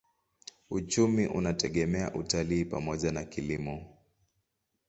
[0.69, 3.97] Uchumi unategemea utalii pamoja na kilimo.